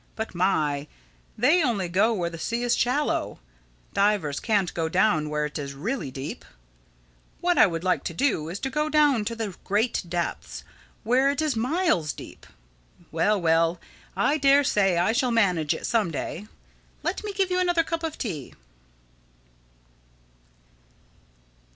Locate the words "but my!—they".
0.15-1.61